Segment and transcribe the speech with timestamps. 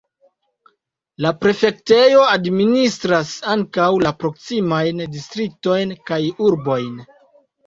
[1.25, 6.99] La prefektejo administras ankaŭ la proksimajn distriktojn kaj urbojn.